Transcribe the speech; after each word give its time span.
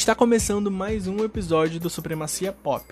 Está 0.00 0.14
começando 0.14 0.70
mais 0.70 1.06
um 1.06 1.22
episódio 1.22 1.78
do 1.78 1.90
Supremacia 1.90 2.54
Pop. 2.54 2.86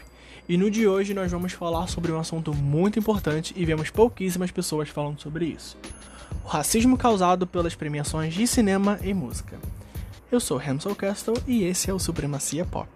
E 0.46 0.58
no 0.58 0.70
de 0.70 0.86
hoje 0.86 1.14
nós 1.14 1.32
vamos 1.32 1.54
falar 1.54 1.86
sobre 1.86 2.12
um 2.12 2.20
assunto 2.20 2.52
muito 2.52 2.98
importante 2.98 3.54
e 3.56 3.64
vemos 3.64 3.88
pouquíssimas 3.88 4.50
pessoas 4.50 4.90
falando 4.90 5.18
sobre 5.18 5.46
isso: 5.46 5.78
o 6.44 6.46
racismo 6.46 6.98
causado 6.98 7.46
pelas 7.46 7.74
premiações 7.74 8.34
de 8.34 8.46
cinema 8.46 9.00
e 9.02 9.14
música. 9.14 9.58
Eu 10.30 10.38
sou 10.38 10.60
Hamsel 10.60 10.94
Castle 10.94 11.34
e 11.46 11.64
esse 11.64 11.88
é 11.90 11.94
o 11.94 11.98
Supremacia 11.98 12.66
Pop. 12.66 12.90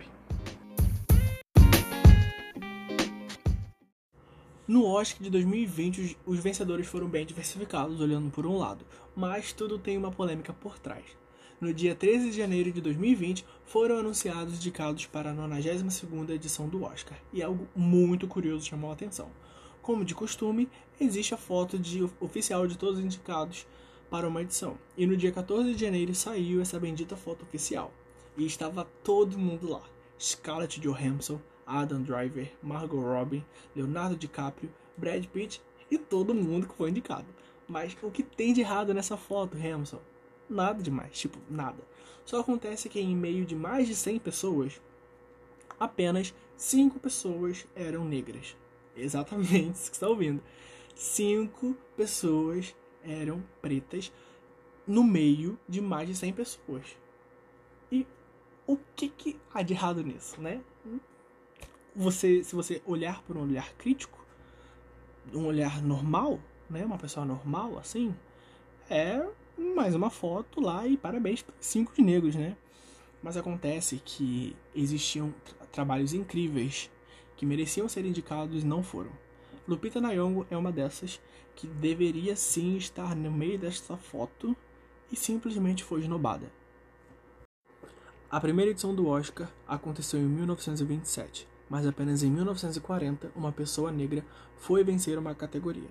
No 4.68 4.84
Oscar 4.84 5.22
de 5.22 5.30
2020, 5.30 6.18
os 6.26 6.38
vencedores 6.38 6.86
foram 6.86 7.08
bem 7.08 7.24
diversificados, 7.24 7.98
olhando 7.98 8.30
por 8.30 8.44
um 8.44 8.58
lado, 8.58 8.84
mas 9.16 9.54
tudo 9.54 9.78
tem 9.78 9.96
uma 9.96 10.12
polêmica 10.12 10.52
por 10.52 10.78
trás 10.78 11.21
no 11.62 11.72
dia 11.72 11.94
13 11.94 12.30
de 12.30 12.36
janeiro 12.36 12.72
de 12.72 12.80
2020, 12.80 13.46
foram 13.64 13.96
anunciados 13.96 14.56
indicados 14.56 15.06
para 15.06 15.30
a 15.30 15.34
92ª 15.34 16.30
edição 16.30 16.68
do 16.68 16.82
Oscar, 16.82 17.16
e 17.32 17.40
algo 17.40 17.68
muito 17.76 18.26
curioso 18.26 18.66
chamou 18.66 18.90
a 18.90 18.94
atenção. 18.94 19.30
Como 19.80 20.04
de 20.04 20.12
costume, 20.12 20.68
existe 21.00 21.34
a 21.34 21.36
foto 21.36 21.78
de 21.78 22.02
oficial 22.18 22.66
de 22.66 22.76
todos 22.76 22.98
os 22.98 23.04
indicados 23.04 23.64
para 24.10 24.26
uma 24.26 24.42
edição, 24.42 24.76
e 24.96 25.06
no 25.06 25.16
dia 25.16 25.30
14 25.30 25.72
de 25.72 25.80
janeiro 25.80 26.12
saiu 26.16 26.60
essa 26.60 26.80
bendita 26.80 27.14
foto 27.14 27.44
oficial, 27.44 27.92
e 28.36 28.44
estava 28.44 28.84
todo 29.04 29.38
mundo 29.38 29.70
lá. 29.70 29.82
Scarlett 30.18 30.80
Johansson, 30.80 31.40
Adam 31.64 32.02
Driver, 32.02 32.50
Margot 32.60 33.00
Robbie, 33.00 33.46
Leonardo 33.76 34.16
DiCaprio, 34.16 34.74
Brad 34.96 35.24
Pitt 35.26 35.62
e 35.88 35.96
todo 35.96 36.34
mundo 36.34 36.66
que 36.66 36.74
foi 36.74 36.90
indicado. 36.90 37.26
Mas 37.68 37.96
o 38.02 38.10
que 38.10 38.24
tem 38.24 38.52
de 38.52 38.62
errado 38.62 38.92
nessa 38.92 39.16
foto, 39.16 39.56
Hamilton? 39.56 40.00
Nada 40.52 40.82
demais, 40.82 41.18
tipo, 41.18 41.38
nada. 41.50 41.82
Só 42.24 42.40
acontece 42.40 42.88
que 42.88 43.00
em 43.00 43.16
meio 43.16 43.44
de 43.44 43.54
mais 43.54 43.88
de 43.88 43.94
100 43.94 44.18
pessoas, 44.20 44.80
apenas 45.78 46.34
5 46.56 46.98
pessoas 47.00 47.66
eram 47.74 48.04
negras. 48.04 48.56
Exatamente 48.96 49.72
isso 49.72 49.90
que 49.90 49.96
está 49.96 50.08
ouvindo. 50.08 50.42
5 50.94 51.76
pessoas 51.96 52.74
eram 53.02 53.42
pretas 53.60 54.12
no 54.86 55.02
meio 55.02 55.58
de 55.68 55.80
mais 55.80 56.08
de 56.08 56.14
100 56.14 56.32
pessoas. 56.32 56.96
E 57.90 58.06
o 58.66 58.76
que, 58.94 59.08
que 59.08 59.40
há 59.52 59.62
de 59.62 59.72
errado 59.74 60.02
nisso, 60.02 60.40
né? 60.40 60.62
Você, 61.94 62.42
se 62.42 62.54
você 62.54 62.80
olhar 62.86 63.22
por 63.22 63.36
um 63.36 63.42
olhar 63.42 63.72
crítico, 63.74 64.24
um 65.34 65.46
olhar 65.46 65.82
normal, 65.82 66.40
né, 66.68 66.84
uma 66.84 66.98
pessoa 66.98 67.26
normal 67.26 67.78
assim, 67.78 68.14
é 68.88 69.26
mais 69.56 69.94
uma 69.94 70.10
foto 70.10 70.60
lá 70.60 70.86
e 70.86 70.96
parabéns 70.96 71.42
para 71.42 71.54
cinco 71.60 71.92
negros, 72.00 72.34
né? 72.34 72.56
Mas 73.22 73.36
acontece 73.36 74.00
que 74.04 74.56
existiam 74.74 75.32
tra 75.44 75.66
trabalhos 75.66 76.12
incríveis 76.12 76.90
que 77.36 77.46
mereciam 77.46 77.88
ser 77.88 78.04
indicados 78.04 78.62
e 78.62 78.66
não 78.66 78.82
foram. 78.82 79.10
Lupita 79.66 80.00
Nyong'o 80.00 80.46
é 80.50 80.56
uma 80.56 80.72
dessas 80.72 81.20
que 81.54 81.66
deveria 81.66 82.34
sim 82.36 82.76
estar 82.76 83.14
no 83.14 83.30
meio 83.30 83.58
desta 83.58 83.96
foto 83.96 84.56
e 85.10 85.16
simplesmente 85.16 85.84
foi 85.84 86.00
esnobada. 86.00 86.50
A 88.30 88.40
primeira 88.40 88.70
edição 88.70 88.94
do 88.94 89.06
Oscar 89.06 89.52
aconteceu 89.68 90.18
em 90.18 90.26
1927, 90.26 91.46
mas 91.68 91.86
apenas 91.86 92.22
em 92.22 92.30
1940 92.30 93.30
uma 93.36 93.52
pessoa 93.52 93.92
negra 93.92 94.24
foi 94.56 94.82
vencer 94.82 95.18
uma 95.18 95.34
categoria. 95.34 95.90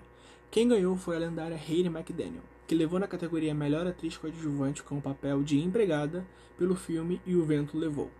Quem 0.50 0.68
ganhou 0.68 0.96
foi 0.96 1.16
a 1.16 1.20
lendária 1.20 1.56
Hayley 1.56 1.86
McDaniel, 1.86 2.42
que 2.72 2.78
levou 2.78 2.98
na 2.98 3.06
categoria 3.06 3.54
Melhor 3.54 3.86
Atriz 3.86 4.16
Coadjuvante 4.16 4.82
com 4.82 4.96
o 4.96 5.02
papel 5.02 5.42
de 5.42 5.60
empregada 5.60 6.26
pelo 6.56 6.74
filme 6.74 7.20
E 7.26 7.36
o 7.36 7.44
Vento 7.44 7.76
Levou. 7.76 8.10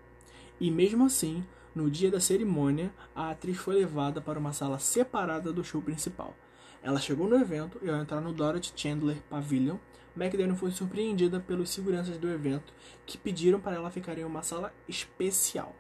E 0.60 0.70
mesmo 0.70 1.06
assim, 1.06 1.42
no 1.74 1.90
dia 1.90 2.10
da 2.10 2.20
cerimônia, 2.20 2.92
a 3.14 3.30
atriz 3.30 3.56
foi 3.56 3.76
levada 3.76 4.20
para 4.20 4.38
uma 4.38 4.52
sala 4.52 4.78
separada 4.78 5.54
do 5.54 5.64
show 5.64 5.80
principal. 5.80 6.36
Ela 6.82 7.00
chegou 7.00 7.26
no 7.26 7.36
evento 7.36 7.80
e 7.80 7.88
ao 7.88 7.96
entrar 7.96 8.20
no 8.20 8.30
Dorothy 8.30 8.74
Chandler 8.76 9.22
Pavilion, 9.30 9.78
McDaniel 10.14 10.54
foi 10.54 10.70
surpreendida 10.70 11.40
pelos 11.40 11.70
seguranças 11.70 12.18
do 12.18 12.28
evento 12.28 12.74
que 13.06 13.16
pediram 13.16 13.58
para 13.58 13.76
ela 13.76 13.90
ficar 13.90 14.18
em 14.18 14.24
uma 14.24 14.42
sala 14.42 14.70
especial. 14.86 15.74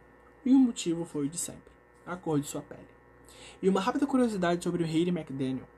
E 0.46 0.50
o 0.54 0.58
motivo 0.58 1.04
foi 1.04 1.26
o 1.26 1.28
de 1.28 1.36
sempre, 1.36 1.70
a 2.06 2.16
cor 2.16 2.40
de 2.40 2.48
sua 2.48 2.62
pele. 2.62 2.88
E 3.60 3.68
uma 3.68 3.82
rápida 3.82 4.06
curiosidade 4.06 4.64
sobre 4.64 4.82
o 4.82 4.86
Hayley 4.86 5.10
McDaniel 5.10 5.68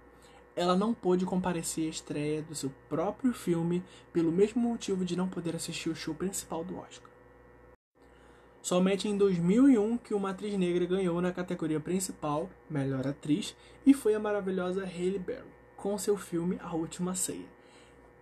ela 0.57 0.77
não 0.77 0.95
pôde 0.95 1.25
comparecer 1.25 1.87
à 1.87 1.91
estreia 1.91 2.43
do 2.43 2.55
seu 2.55 2.71
próprio 2.89 3.33
filme 3.33 3.83
pelo 4.13 4.31
mesmo 4.31 4.61
motivo 4.61 5.05
de 5.05 5.17
não 5.17 5.29
poder 5.29 5.57
assistir 5.57 5.89
o 5.89 5.97
show 5.97 6.15
principal 6.15 6.65
do 6.65 6.79
Oscar. 6.79 7.11
Somente 8.63 9.09
em 9.09 9.17
2001 9.17 9.99
que 9.99 10.15
uma 10.15 10.31
atriz 10.31 10.57
negra 10.57 10.87
ganhou 10.87 11.21
na 11.21 11.33
categoria 11.33 11.81
principal, 11.81 12.49
Melhor 12.71 13.07
Atriz, 13.07 13.55
e 13.85 13.93
foi 13.93 14.15
a 14.15 14.21
maravilhosa 14.21 14.87
Halle 14.87 15.19
Berry, 15.19 15.45
com 15.77 15.99
seu 15.99 16.17
filme 16.17 16.59
A 16.63 16.75
Última 16.75 17.15
Ceia, 17.15 17.45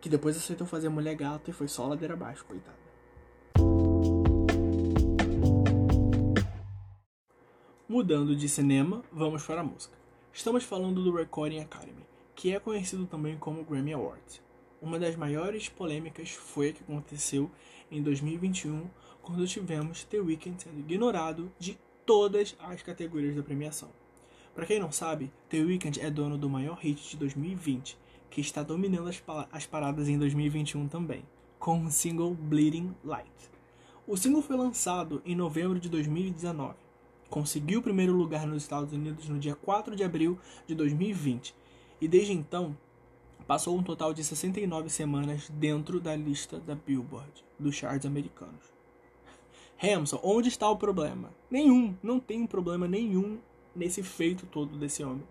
que 0.01 0.09
depois 0.09 0.37
aceitou 0.37 0.67
fazer 0.67 0.89
Mulher 0.89 1.15
Gata 1.15 1.51
e 1.51 1.53
foi 1.53 1.69
só 1.69 1.87
ladeira 1.87 2.15
abaixo, 2.15 2.45
coitada. 2.45 2.83
Mudando 7.89 8.35
de 8.35 8.49
cinema, 8.49 9.05
vamos 9.13 9.45
para 9.45 9.61
a 9.61 9.65
música. 9.65 9.97
Estamos 10.33 10.65
falando 10.65 11.05
do 11.05 11.15
Recording 11.15 11.61
Academy, 11.61 12.05
que 12.35 12.55
é 12.55 12.59
conhecido 12.59 13.07
também 13.07 13.37
como 13.37 13.65
Grammy 13.65 13.93
Awards. 13.93 14.43
Uma 14.81 14.99
das 14.99 15.15
maiores 15.17 15.69
polêmicas 15.69 16.31
foi 16.31 16.71
a 16.71 16.73
que 16.73 16.83
aconteceu 16.83 17.51
em 17.91 18.03
2021, 18.03 18.89
quando 19.23 19.47
tivemos 19.47 20.03
The 20.05 20.19
Weeknd 20.19 20.61
sendo 20.61 20.81
ignorado 20.81 21.53
de 21.59 21.79
todas 22.05 22.57
as 22.59 22.83
categorias 22.83 23.37
da 23.37 23.43
premiação. 23.43 23.91
Para 24.55 24.67
quem 24.67 24.81
não 24.81 24.91
sabe, 24.91 25.33
The 25.49 25.59
Weeknd 25.59 26.01
é 26.01 26.11
dono 26.11 26.37
do 26.37 26.51
maior 26.51 26.77
hit 26.79 27.11
de 27.11 27.17
2020, 27.17 27.97
que 28.29 28.41
está 28.41 28.63
dominando 28.63 29.09
as, 29.09 29.23
as 29.53 29.67
paradas 29.67 30.09
em 30.09 30.19
2021 30.19 30.89
também, 30.89 31.25
com 31.59 31.85
o 31.85 31.91
single 31.91 32.35
Bleeding 32.35 32.95
Light. 33.05 33.31
O 34.07 34.17
single 34.17 34.43
foi 34.43 34.57
lançado 34.57 35.23
em 35.25 35.37
novembro 35.37 35.79
de 35.79 35.89
2019. 35.89 36.75
Conseguiu 37.31 37.79
o 37.79 37.83
primeiro 37.83 38.13
lugar 38.13 38.47
nos 38.47 38.65
Estados 38.65 38.93
Unidos 38.93 39.29
no 39.29 39.39
dia 39.39 39.55
4 39.55 39.95
de 39.95 40.03
abril 40.03 40.39
de 40.67 40.75
2020 40.75 41.55
e 42.03 42.09
desde 42.09 42.33
então 42.33 42.77
passou 43.47 43.79
um 43.79 43.83
total 43.83 44.13
de 44.13 44.25
69 44.25 44.91
semanas 44.91 45.49
dentro 45.51 46.01
da 46.01 46.17
lista 46.17 46.59
da 46.59 46.75
Billboard, 46.75 47.45
dos 47.57 47.77
charts 47.77 48.05
americanos. 48.05 48.73
Hamilton, 49.81 50.19
onde 50.21 50.49
está 50.49 50.69
o 50.69 50.77
problema? 50.77 51.31
Nenhum, 51.49 51.95
não 52.03 52.19
tem 52.19 52.45
problema 52.45 52.89
nenhum 52.89 53.39
nesse 53.75 54.03
feito 54.03 54.47
todo 54.47 54.77
desse 54.77 55.05
homem. 55.05 55.23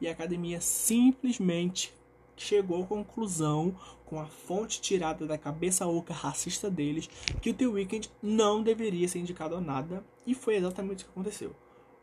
E 0.00 0.08
a 0.08 0.10
academia 0.10 0.60
simplesmente 0.60 1.94
chegou 2.36 2.82
à 2.82 2.86
conclusão, 2.86 3.76
com 4.04 4.20
a 4.20 4.26
fonte 4.26 4.80
tirada 4.80 5.26
da 5.26 5.38
cabeça 5.38 5.86
oca 5.86 6.12
racista 6.12 6.68
deles, 6.68 7.08
que 7.40 7.50
o 7.50 7.54
The 7.54 7.66
Weeknd 7.68 8.10
não 8.20 8.64
deveria 8.64 9.06
ser 9.06 9.20
indicado 9.20 9.54
a 9.54 9.60
nada, 9.60 10.04
e 10.26 10.34
foi 10.34 10.56
exatamente 10.56 11.04
o 11.04 11.06
que 11.06 11.12
aconteceu. 11.12 11.54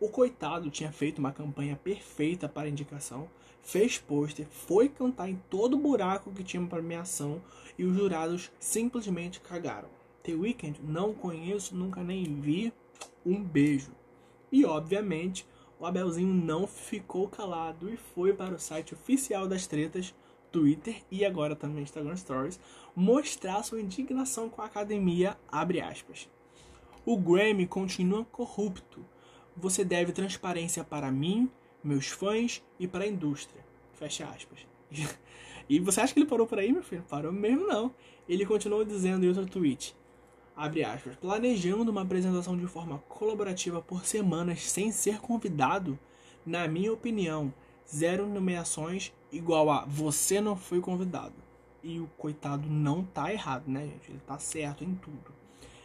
O 0.03 0.09
coitado 0.09 0.69
tinha 0.69 0.91
feito 0.91 1.19
uma 1.19 1.31
campanha 1.31 1.80
perfeita 1.81 2.50
para 2.50 2.68
indicação, 2.68 3.30
fez 3.62 3.97
pôster, 3.97 4.46
foi 4.50 4.90
cantar 4.90 5.30
em 5.30 5.41
todo 5.50 5.78
buraco 5.78 6.34
que 6.34 6.44
tinha 6.44 6.62
para 6.68 6.80
premiação 6.80 7.41
e 7.78 7.86
os 7.86 7.96
jurados 7.96 8.52
simplesmente 8.59 9.40
cagaram. 9.40 9.88
The 10.22 10.34
Weeknd 10.34 10.81
não 10.84 11.13
conheço, 11.13 11.74
nunca 11.74 12.03
nem 12.03 12.25
vi. 12.25 12.74
Um 13.25 13.42
beijo. 13.42 13.94
E 14.52 14.66
obviamente, 14.66 15.47
o 15.80 15.86
Abelzinho 15.86 16.34
não 16.34 16.68
ficou 16.68 17.30
calado 17.30 17.90
e 17.90 17.96
foi 17.96 18.34
para 18.34 18.56
o 18.56 18.59
site 18.59 18.94
oficial 18.94 19.47
das 19.47 19.68
tretas, 19.68 20.13
Twitter 20.52 21.02
e 21.09 21.24
agora 21.24 21.56
também 21.56 21.84
Instagram 21.84 22.18
Stories, 22.18 22.60
mostrar 22.94 23.63
sua 23.63 23.80
indignação 23.80 24.50
com 24.50 24.62
a 24.62 24.66
academia, 24.66 25.38
abre 25.48 25.80
aspas. 25.80 26.28
O 27.06 27.16
Grammy 27.16 27.66
continua 27.66 28.25
corrupto. 28.25 29.12
Você 29.56 29.84
deve 29.84 30.12
transparência 30.12 30.84
para 30.84 31.12
mim, 31.12 31.50
meus 31.84 32.08
fãs 32.08 32.64
e 32.80 32.88
para 32.88 33.04
a 33.04 33.08
indústria. 33.08 33.64
Fecha 33.94 34.26
aspas. 34.26 34.66
E 35.70 35.80
você 35.80 36.02
acha 36.02 36.14
que 36.14 36.20
ele 36.20 36.28
parou 36.28 36.46
por 36.46 36.60
aí, 36.60 36.74
meu 36.74 36.84
filho? 36.84 37.06
Parou 37.10 37.32
mesmo 37.32 37.66
não. 37.66 37.96
Ele 38.28 38.46
continuou 38.46 38.84
dizendo 38.84 39.26
em 39.26 39.30
outro 39.30 39.46
tweet, 39.46 39.96
abre 40.56 40.84
aspas, 40.84 41.16
planejando 41.16 41.90
uma 41.90 42.02
apresentação 42.02 42.58
de 42.58 42.68
forma 42.68 43.00
colaborativa 43.08 43.82
por 43.82 44.06
semanas 44.06 44.70
sem 44.70 44.92
ser 44.92 45.20
convidado, 45.20 45.98
na 46.46 46.68
minha 46.68 46.92
opinião, 46.92 47.54
zero 47.88 48.28
nomeações 48.28 49.14
igual 49.32 49.70
a 49.70 49.86
você 49.86 50.42
não 50.42 50.56
foi 50.56 50.80
convidado. 50.80 51.36
E 51.82 52.00
o 52.00 52.08
coitado 52.18 52.70
não 52.70 53.04
tá 53.04 53.32
errado, 53.32 53.68
né, 53.68 53.82
gente? 53.86 54.12
Ele 54.12 54.22
tá 54.26 54.40
certo 54.40 54.84
em 54.84 54.96
tudo. 54.96 55.34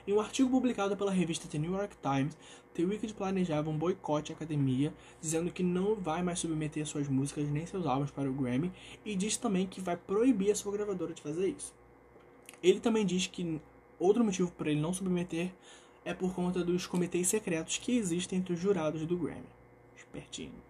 Em 0.09 0.13
um 0.15 0.21
artigo 0.21 0.49
publicado 0.49 0.97
pela 0.97 1.13
revista 1.13 1.47
The 1.47 1.59
New 1.59 1.75
York 1.75 1.95
Times, 2.01 2.35
The 2.73 2.83
Weeknd 2.83 3.13
planejava 3.13 3.69
um 3.69 3.77
boicote 3.77 4.33
à 4.33 4.35
academia, 4.35 4.91
dizendo 5.21 5.53
que 5.53 5.63
não 5.63 5.97
vai 5.97 6.23
mais 6.23 6.39
submeter 6.39 6.87
suas 6.87 7.07
músicas 7.07 7.47
nem 7.51 7.67
seus 7.67 7.85
álbuns 7.85 8.11
para 8.11 8.31
o 8.31 8.33
Grammy 8.33 8.73
e 9.05 9.15
diz 9.15 9.37
também 9.37 9.67
que 9.67 9.83
vai 9.83 9.99
proibir 9.99 10.51
a 10.51 10.55
sua 10.55 10.73
gravadora 10.73 11.13
de 11.13 11.21
fazer 11.21 11.49
isso. 11.49 11.75
Ele 12.63 12.81
também 12.81 13.05
diz 13.05 13.27
que 13.27 13.61
outro 13.99 14.25
motivo 14.25 14.51
para 14.53 14.71
ele 14.71 14.81
não 14.81 14.95
submeter 14.95 15.53
é 16.07 16.15
por 16.15 16.35
conta 16.35 16.65
dos 16.65 16.87
comitês 16.87 17.29
secretos 17.29 17.77
que 17.77 17.95
existem 17.95 18.39
entre 18.39 18.55
os 18.55 18.59
jurados 18.59 19.05
do 19.05 19.15
Grammy. 19.15 19.45
Espertinho. 19.95 20.63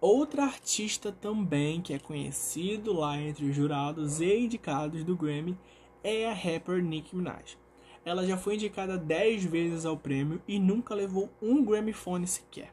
Outra 0.00 0.42
artista 0.42 1.12
também 1.12 1.80
que 1.80 1.94
é 1.94 2.00
conhecido 2.00 2.92
lá 2.92 3.16
entre 3.16 3.44
os 3.44 3.54
jurados 3.54 4.20
e 4.20 4.36
indicados 4.36 5.04
do 5.04 5.14
Grammy 5.14 5.56
é 6.02 6.28
a 6.28 6.34
rapper 6.34 6.82
Nicki 6.82 7.14
Minaj. 7.14 7.56
Ela 8.06 8.24
já 8.24 8.36
foi 8.36 8.54
indicada 8.54 8.96
10 8.96 9.46
vezes 9.46 9.84
ao 9.84 9.96
prêmio 9.96 10.40
e 10.46 10.60
nunca 10.60 10.94
levou 10.94 11.28
um 11.42 11.64
Grammy 11.64 11.92
Phone 11.92 12.24
sequer. 12.24 12.72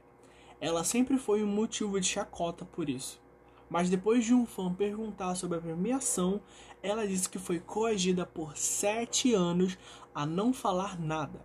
Ela 0.62 0.84
sempre 0.84 1.18
foi 1.18 1.44
um 1.44 1.48
motivo 1.48 2.00
de 2.00 2.06
chacota 2.06 2.64
por 2.64 2.88
isso. 2.88 3.20
Mas 3.68 3.90
depois 3.90 4.24
de 4.24 4.32
um 4.32 4.46
fã 4.46 4.72
perguntar 4.72 5.34
sobre 5.34 5.58
a 5.58 5.62
premiação, 5.62 6.40
ela 6.84 7.08
disse 7.08 7.28
que 7.28 7.40
foi 7.40 7.60
coagida 7.60 8.28
por 8.28 8.56
7 8.56 9.34
anos 9.34 9.76
a 10.14 10.24
não 10.24 10.54
falar 10.54 11.02
nada. 11.02 11.44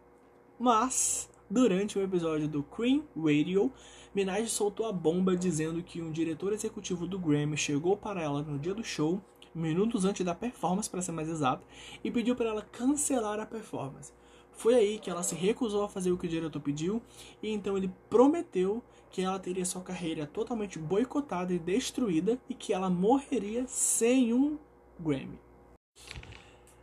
Mas, 0.61 1.31
durante 1.49 1.99
o 1.99 2.03
episódio 2.03 2.47
do 2.47 2.63
Cream 2.63 3.05
Radio, 3.17 3.73
Minaj 4.15 4.51
soltou 4.51 4.85
a 4.85 4.93
bomba 4.93 5.35
dizendo 5.35 5.83
que 5.83 6.03
um 6.03 6.13
diretor 6.13 6.53
executivo 6.53 7.07
do 7.07 7.19
Grammy 7.19 7.57
chegou 7.57 7.97
para 7.97 8.21
ela 8.21 8.43
no 8.43 8.59
dia 8.59 8.75
do 8.75 8.85
show 8.85 9.19
minutos 9.55 10.05
antes 10.05 10.25
da 10.25 10.35
performance, 10.35 10.89
para 10.89 11.03
ser 11.03 11.13
mais 11.13 11.29
exato, 11.29 11.67
e 12.03 12.11
pediu 12.11 12.35
para 12.35 12.51
ela 12.51 12.63
cancelar 12.63 13.41
a 13.41 13.47
performance. 13.47 14.13
Foi 14.53 14.75
aí 14.75 14.99
que 14.99 15.09
ela 15.09 15.23
se 15.23 15.35
recusou 15.37 15.85
a 15.85 15.89
fazer 15.89 16.11
o 16.11 16.19
que 16.19 16.27
o 16.27 16.29
diretor 16.29 16.61
pediu, 16.61 17.01
e 17.43 17.51
então 17.51 17.77
ele 17.77 17.93
prometeu 18.11 18.83
que 19.11 19.23
ela 19.23 19.39
teria 19.39 19.65
sua 19.65 19.83
carreira 19.83 20.27
totalmente 20.27 20.79
boicotada 20.79 21.53
e 21.53 21.59
destruída 21.59 22.39
e 22.49 22.55
que 22.55 22.73
ela 22.73 22.91
morreria 22.91 23.67
sem 23.69 24.33
um 24.35 24.59
Grammy. 24.99 25.39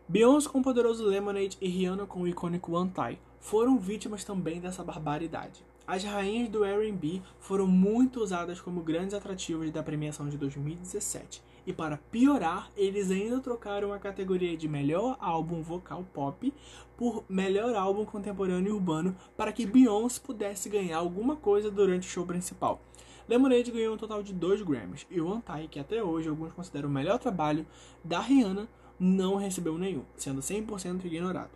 Beyoncé 0.07 0.47
com 0.47 0.59
o 0.59 0.63
poderoso 0.63 1.03
Lemonade 1.03 1.57
e 1.59 1.67
Rihanna 1.67 2.05
com 2.05 2.21
o 2.21 2.27
icônico 2.27 2.71
One 2.71 2.91
Tie 2.91 3.19
foram 3.39 3.77
vítimas 3.77 4.23
também 4.23 4.59
dessa 4.59 4.83
barbaridade. 4.83 5.65
As 5.85 6.03
rainhas 6.03 6.49
do 6.49 6.63
R&B 6.63 7.21
foram 7.39 7.67
muito 7.67 8.19
usadas 8.21 8.61
como 8.61 8.81
grandes 8.81 9.13
atrativos 9.13 9.69
da 9.69 9.83
premiação 9.83 10.29
de 10.29 10.37
2017 10.37 11.43
e 11.65 11.73
para 11.73 11.97
piorar, 12.11 12.69
eles 12.77 13.09
ainda 13.09 13.39
trocaram 13.39 13.91
a 13.91 13.99
categoria 13.99 14.55
de 14.55 14.67
melhor 14.67 15.17
álbum 15.19 15.61
vocal 15.61 16.05
pop 16.13 16.53
por 16.95 17.25
melhor 17.27 17.75
álbum 17.75 18.05
contemporâneo 18.05 18.75
urbano 18.75 19.15
para 19.35 19.51
que 19.51 19.65
Beyoncé 19.65 20.19
pudesse 20.19 20.69
ganhar 20.69 20.97
alguma 20.97 21.35
coisa 21.35 21.71
durante 21.71 22.07
o 22.07 22.11
show 22.11 22.25
principal. 22.25 22.81
Lemonade 23.27 23.71
ganhou 23.71 23.95
um 23.95 23.97
total 23.97 24.21
de 24.21 24.33
dois 24.33 24.61
Grammys 24.61 25.07
e 25.09 25.19
o 25.19 25.31
Antai, 25.31 25.67
que 25.67 25.79
até 25.79 26.03
hoje 26.03 26.29
alguns 26.29 26.53
consideram 26.53 26.87
o 26.87 26.91
melhor 26.91 27.17
trabalho 27.17 27.65
da 28.03 28.19
Rihanna, 28.19 28.69
não 28.99 29.35
recebeu 29.35 29.77
nenhum, 29.77 30.03
sendo 30.15 30.41
100% 30.41 31.03
ignorado. 31.05 31.49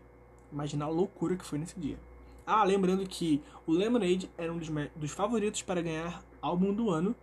Imagina 0.51 0.85
a 0.85 0.89
loucura 0.89 1.37
que 1.37 1.45
foi 1.45 1.59
nesse 1.59 1.79
dia. 1.79 1.99
Ah, 2.45 2.63
lembrando 2.63 3.05
que 3.07 3.43
o 3.67 3.71
Lemonade 3.71 4.29
era 4.35 4.51
um 4.51 4.57
dos, 4.57 4.69
dos 4.95 5.11
favoritos 5.11 5.61
para 5.61 5.83
ganhar 5.83 6.23
álbum 6.41 6.73
do 6.73 6.89
ano 6.89 7.15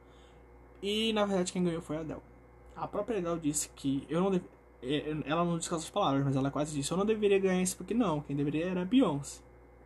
e 0.81 1.13
na 1.13 1.27
verdade 1.27 1.53
quem 1.53 1.65
ganhou 1.65 1.83
foi 1.83 1.97
a 1.97 2.01
Adele. 2.01 2.36
A 2.77 2.87
própria 2.87 3.19
Adele 3.19 3.41
disse 3.41 3.71
que 3.75 4.07
eu 4.09 4.21
não 4.21 4.31
deveria. 4.31 4.55
É, 4.83 5.17
ela 5.25 5.43
não 5.43 5.57
disse 5.57 5.73
essas 5.73 5.89
palavras, 5.89 6.23
mas 6.23 6.37
ela 6.37 6.51
quase 6.51 6.75
disse: 6.75 6.93
Eu 6.93 6.99
não 6.99 7.07
deveria 7.07 7.39
ganhar 7.39 7.63
isso 7.63 7.77
porque 7.77 7.95
não, 7.95 8.21
quem 8.21 8.37
deveria 8.37 8.67
era 8.67 8.83
a 8.83 8.85
Beyoncé. 8.85 9.41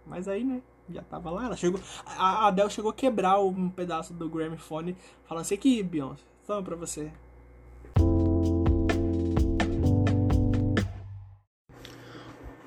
Mas 0.05 0.27
aí, 0.27 0.43
né, 0.43 0.61
já 0.93 1.01
tava 1.03 1.31
lá. 1.31 1.47
Ela 1.47 1.57
chegou. 1.57 1.81
A 2.05 2.49
Adele 2.49 2.69
chegou 2.69 2.91
a 2.91 2.95
quebrar 2.95 3.41
um 3.41 3.71
pedaço 3.71 4.13
do 4.13 4.29
Grammy 4.29 4.57
Phone, 4.57 4.97
falando 5.25 5.43
assim: 5.43 5.55
Aqui, 5.55 5.83
Beyoncé, 5.85 6.25
toma 6.45 6.63
pra 6.65 6.75
você. 6.75 7.13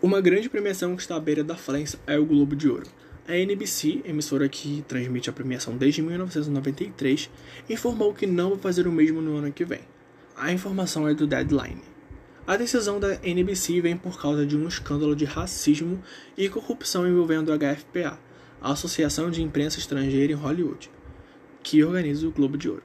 Uma 0.02 0.22
grande 0.22 0.50
premiação 0.50 0.96
que 0.96 1.02
está 1.02 1.18
à 1.18 1.20
beira 1.20 1.44
da 1.44 1.56
falência 1.56 2.00
é 2.08 2.18
o 2.18 2.26
Globo 2.26 2.56
de 2.56 2.70
Ouro. 2.70 2.88
A 3.28 3.38
NBC, 3.38 4.02
emissora 4.06 4.50
que 4.50 4.84
transmite 4.88 5.30
a 5.30 5.34
premiação 5.34 5.78
desde 5.78 6.02
1993, 6.02 7.30
informou 7.70 8.14
que 8.14 8.28
não 8.28 8.52
vai 8.52 8.60
fazer 8.60 8.86
o 8.86 8.92
mesmo 8.92 9.22
no 9.22 9.38
ano 9.38 9.52
que 9.52 9.64
vem. 9.64 9.93
A 10.36 10.52
informação 10.52 11.08
é 11.08 11.14
do 11.14 11.28
Deadline. 11.28 11.82
A 12.48 12.58
decisão 12.58 13.00
da 13.00 13.20
NBC 13.24 13.80
vem 13.82 13.96
por 13.96 14.20
causa 14.20 14.44
de 14.48 14.58
um 14.58 14.68
escândalo 14.68 15.16
de 15.16 15.26
racismo 15.26 16.02
e 16.36 16.50
corrupção 16.50 17.08
envolvendo 17.08 17.54
a 17.54 17.58
HFPA, 17.58 18.20
a 18.60 18.72
Associação 18.72 19.30
de 19.30 19.44
Imprensa 19.44 19.78
Estrangeira 19.78 20.34
em 20.34 20.36
Hollywood, 20.36 20.90
que 21.62 21.84
organiza 21.84 22.28
o 22.28 22.32
Globo 22.32 22.58
de 22.58 22.68
Ouro. 22.68 22.82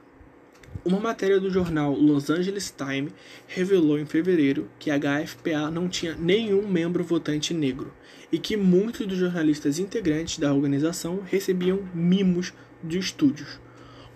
Uma 0.85 0.99
matéria 0.99 1.39
do 1.39 1.49
jornal 1.49 1.91
Los 1.91 2.29
Angeles 2.29 2.71
Times 2.77 3.11
revelou 3.47 3.97
em 3.97 4.05
fevereiro 4.05 4.69
que 4.77 4.91
a 4.91 4.99
HFPA 4.99 5.71
não 5.71 5.89
tinha 5.89 6.15
nenhum 6.15 6.67
membro 6.67 7.03
votante 7.03 7.51
negro 7.51 7.91
e 8.31 8.37
que 8.37 8.55
muitos 8.55 9.07
dos 9.07 9.17
jornalistas 9.17 9.79
integrantes 9.79 10.37
da 10.37 10.53
organização 10.53 11.19
recebiam 11.25 11.79
mimos 11.95 12.53
de 12.83 12.99
estúdios 12.99 13.59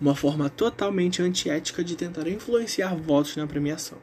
uma 0.00 0.14
forma 0.14 0.48
totalmente 0.48 1.22
antiética 1.22 1.82
de 1.84 1.96
tentar 1.96 2.28
influenciar 2.28 2.94
votos 2.94 3.36
na 3.36 3.46
premiação. 3.46 3.98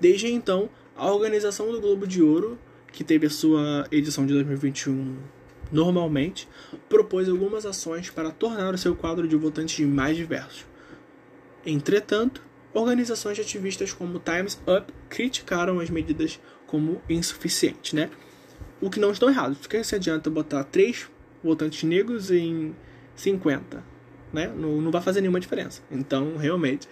Desde 0.00 0.30
então, 0.32 0.68
a 0.96 1.10
organização 1.10 1.70
do 1.70 1.80
Globo 1.80 2.06
de 2.06 2.22
Ouro, 2.22 2.58
que 2.92 3.02
teve 3.02 3.26
a 3.26 3.30
sua 3.30 3.86
edição 3.90 4.26
de 4.26 4.32
2021 4.34 5.16
normalmente, 5.72 6.48
propôs 6.88 7.28
algumas 7.28 7.66
ações 7.66 8.10
para 8.10 8.30
tornar 8.30 8.74
o 8.74 8.78
seu 8.78 8.94
quadro 8.94 9.26
de 9.26 9.34
votantes 9.34 9.84
mais 9.86 10.16
diverso. 10.16 10.66
Entretanto, 11.66 12.42
organizações 12.72 13.38
ativistas 13.38 13.92
como 13.92 14.20
Times 14.20 14.60
Up 14.68 14.92
criticaram 15.08 15.80
as 15.80 15.90
medidas 15.90 16.38
como 16.66 17.00
insuficientes, 17.08 17.92
né? 17.92 18.10
O 18.80 18.90
que 18.90 19.00
não 19.00 19.12
estão 19.12 19.30
errados, 19.30 19.58
porque 19.58 19.82
se 19.82 19.94
adianta 19.94 20.28
botar 20.28 20.64
três 20.64 21.08
votantes 21.42 21.82
negros 21.84 22.30
em 22.30 22.74
50 23.16 23.93
né? 24.34 24.48
Não, 24.48 24.80
não 24.80 24.90
vai 24.90 25.00
fazer 25.00 25.20
nenhuma 25.20 25.40
diferença. 25.40 25.82
Então, 25.90 26.36
realmente, 26.36 26.88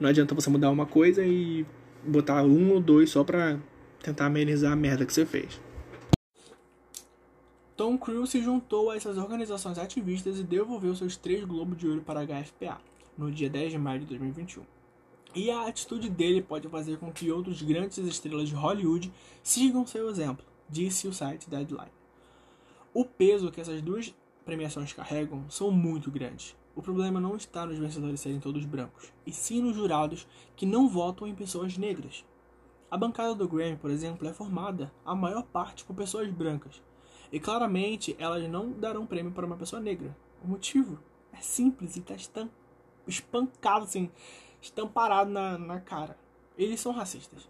não 0.00 0.08
adianta 0.08 0.34
você 0.34 0.50
mudar 0.50 0.70
uma 0.70 0.86
coisa 0.86 1.24
e 1.24 1.64
botar 2.04 2.42
um 2.42 2.72
ou 2.72 2.80
dois 2.80 3.10
só 3.10 3.22
pra 3.22 3.58
tentar 4.02 4.26
amenizar 4.26 4.72
a 4.72 4.76
merda 4.76 5.04
que 5.04 5.12
você 5.12 5.26
fez. 5.26 5.60
Tom 7.76 7.98
Cruise 7.98 8.32
se 8.32 8.42
juntou 8.42 8.90
a 8.90 8.96
essas 8.96 9.18
organizações 9.18 9.78
ativistas 9.78 10.38
e 10.38 10.42
devolveu 10.42 10.96
seus 10.96 11.16
três 11.16 11.44
Globos 11.44 11.76
de 11.76 11.86
Ouro 11.86 12.00
para 12.00 12.20
a 12.20 12.24
HFPA 12.24 12.80
no 13.18 13.30
dia 13.30 13.50
10 13.50 13.72
de 13.72 13.78
maio 13.78 14.00
de 14.00 14.06
2021. 14.06 14.62
E 15.34 15.50
a 15.50 15.66
atitude 15.66 16.08
dele 16.08 16.40
pode 16.40 16.66
fazer 16.68 16.96
com 16.96 17.12
que 17.12 17.30
outros 17.30 17.60
grandes 17.60 17.98
estrelas 17.98 18.48
de 18.48 18.54
Hollywood 18.54 19.12
sigam 19.42 19.86
seu 19.86 20.08
exemplo, 20.08 20.44
disse 20.68 21.06
o 21.06 21.12
site 21.12 21.50
Deadline. 21.50 21.92
O 22.94 23.04
peso 23.04 23.50
que 23.50 23.60
essas 23.60 23.82
duas 23.82 24.14
premiações 24.46 24.94
carregam 24.94 25.44
são 25.50 25.70
muito 25.70 26.10
grandes. 26.10 26.56
O 26.76 26.82
problema 26.82 27.18
não 27.18 27.34
está 27.34 27.64
nos 27.64 27.78
vencedores 27.78 28.20
serem 28.20 28.38
todos 28.38 28.66
brancos, 28.66 29.10
e 29.26 29.32
sim 29.32 29.62
nos 29.62 29.74
jurados 29.74 30.28
que 30.54 30.66
não 30.66 30.86
votam 30.86 31.26
em 31.26 31.34
pessoas 31.34 31.78
negras. 31.78 32.22
A 32.90 32.98
bancada 32.98 33.34
do 33.34 33.48
Grammy, 33.48 33.78
por 33.78 33.90
exemplo, 33.90 34.28
é 34.28 34.32
formada, 34.34 34.92
a 35.02 35.14
maior 35.14 35.42
parte, 35.44 35.86
por 35.86 35.96
pessoas 35.96 36.30
brancas, 36.30 36.82
e 37.32 37.40
claramente 37.40 38.14
elas 38.18 38.46
não 38.50 38.72
darão 38.72 39.06
prêmio 39.06 39.32
para 39.32 39.46
uma 39.46 39.56
pessoa 39.56 39.80
negra. 39.80 40.14
O 40.44 40.48
motivo 40.48 40.98
é 41.32 41.38
simples 41.38 41.96
e 41.96 42.00
está 42.00 42.46
espancado, 43.06 43.84
assim, 43.84 44.10
estamparado 44.60 45.30
na, 45.30 45.56
na 45.56 45.80
cara. 45.80 46.18
Eles 46.58 46.78
são 46.78 46.92
racistas. 46.92 47.48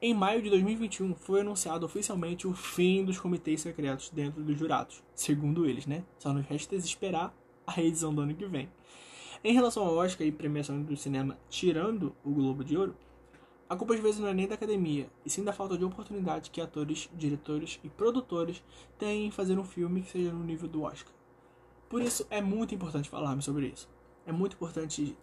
Em 0.00 0.12
maio 0.12 0.42
de 0.42 0.50
2021, 0.50 1.14
foi 1.14 1.42
anunciado 1.42 1.86
oficialmente 1.86 2.48
o 2.48 2.52
fim 2.52 3.04
dos 3.04 3.20
comitês 3.20 3.60
secretos 3.60 4.10
dentro 4.10 4.42
dos 4.42 4.58
jurados, 4.58 5.00
segundo 5.14 5.64
eles, 5.64 5.86
né? 5.86 6.04
Só 6.18 6.32
nos 6.32 6.44
resta 6.44 6.74
esperar 6.74 7.32
a 7.66 7.80
edição 7.80 8.14
do 8.14 8.20
ano 8.22 8.34
que 8.34 8.46
vem. 8.46 8.68
Em 9.44 9.52
relação 9.52 9.84
ao 9.84 9.96
Oscar 9.96 10.26
e 10.26 10.32
premiação 10.32 10.82
do 10.82 10.96
cinema, 10.96 11.36
tirando 11.48 12.14
o 12.24 12.30
Globo 12.30 12.62
de 12.62 12.76
Ouro, 12.76 12.94
a 13.68 13.76
culpa 13.76 13.94
às 13.94 14.00
vezes 14.00 14.20
não 14.20 14.28
é 14.28 14.34
nem 14.34 14.46
da 14.46 14.54
academia, 14.54 15.08
e 15.24 15.30
sim 15.30 15.42
da 15.42 15.52
falta 15.52 15.78
de 15.78 15.84
oportunidade 15.84 16.50
que 16.50 16.60
atores, 16.60 17.08
diretores 17.14 17.80
e 17.82 17.88
produtores 17.88 18.62
têm 18.98 19.26
em 19.26 19.30
fazer 19.30 19.58
um 19.58 19.64
filme 19.64 20.02
que 20.02 20.10
seja 20.10 20.30
no 20.30 20.44
nível 20.44 20.68
do 20.68 20.82
Oscar. 20.82 21.12
Por 21.88 22.02
isso 22.02 22.26
é 22.30 22.40
muito 22.40 22.74
importante 22.74 23.08
falarmos 23.08 23.44
sobre 23.44 23.66
isso. 23.66 23.88
É 24.26 24.32
muito 24.32 24.54
importante 24.54 25.16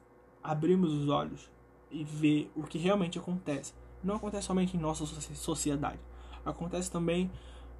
abrirmos 0.43 0.91
os 0.91 1.07
olhos 1.09 1.49
e 1.91 2.03
ver 2.03 2.51
o 2.55 2.63
que 2.63 2.77
realmente 2.77 3.17
acontece. 3.17 3.73
Não 4.03 4.15
acontece 4.15 4.47
somente 4.47 4.75
em 4.75 4.79
nossa 4.79 5.05
sociedade, 5.05 5.99
acontece 6.45 6.91
também 6.91 7.31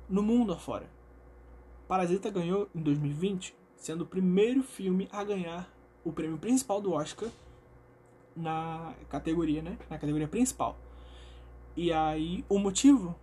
no 0.08 0.24
mundo 0.24 0.54
afora. 0.54 0.90
Parasita 1.88 2.30
ganhou 2.30 2.70
em 2.74 2.82
2020 2.82 3.56
sendo 3.80 4.02
o 4.04 4.06
primeiro 4.06 4.62
filme 4.62 5.08
a 5.12 5.24
ganhar 5.24 5.72
o 6.04 6.12
prêmio 6.12 6.38
principal 6.38 6.82
do 6.82 6.92
Oscar 6.92 7.30
na 8.36 8.94
categoria, 9.10 9.62
né? 9.62 9.78
Na 9.90 9.98
categoria 9.98 10.28
principal. 10.28 10.78
E 11.76 11.92
aí, 11.92 12.46
o 12.50 12.60
motivo? 12.60 13.16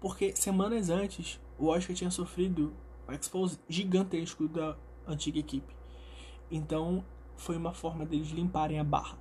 Porque 0.00 0.34
semanas 0.34 0.90
antes, 0.90 1.40
o 1.58 1.68
Oscar 1.68 1.94
tinha 1.94 2.10
sofrido 2.10 2.72
um 3.08 3.12
expose 3.12 3.58
gigantesco 3.68 4.48
da 4.48 4.76
antiga 5.06 5.38
equipe. 5.38 5.74
Então, 6.50 7.04
foi 7.36 7.56
uma 7.56 7.72
forma 7.72 8.04
deles 8.04 8.30
limparem 8.30 8.78
a 8.80 8.84
barra. 8.84 9.16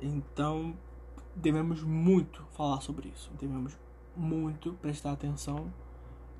Então, 0.00 0.76
devemos 1.34 1.82
muito 1.82 2.44
falar 2.52 2.80
sobre 2.80 3.08
isso. 3.08 3.30
Devemos 3.40 3.76
muito 4.16 4.74
prestar 4.74 5.12
atenção 5.12 5.72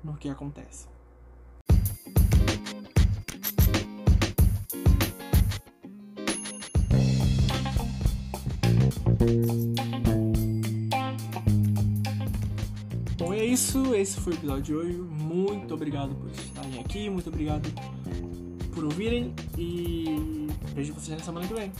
no 0.03 0.15
que 0.15 0.29
acontece. 0.29 0.87
Bom, 13.17 13.33
é 13.33 13.45
isso. 13.45 13.95
Esse 13.95 14.19
foi 14.19 14.33
o 14.33 14.35
episódio 14.35 14.63
de 14.63 14.75
hoje. 14.75 14.97
Muito 14.97 15.73
obrigado 15.73 16.13
por 16.15 16.29
estarem 16.31 16.79
aqui. 16.79 17.09
Muito 17.09 17.29
obrigado 17.29 17.69
por 18.73 18.83
ouvirem. 18.85 19.33
E 19.57 20.47
vejo 20.75 20.93
vocês 20.93 21.17
na 21.17 21.23
semana 21.23 21.47
que 21.47 21.53
vem. 21.53 21.71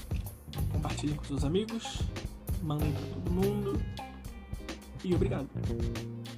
Compartilhem 0.72 1.16
com 1.16 1.24
seus 1.26 1.44
amigos. 1.44 2.02
Mandem 2.62 2.92
para 2.92 3.06
todo 3.08 3.32
mundo. 3.32 3.82
E 5.04 5.14
obrigado. 5.14 5.50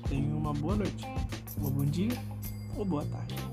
Tenham 0.09 0.37
uma 0.37 0.53
boa 0.53 0.75
noite, 0.75 1.05
um 1.59 1.69
bom 1.69 1.85
dia 1.85 2.17
ou 2.75 2.83
boa 2.83 3.05
tarde. 3.05 3.44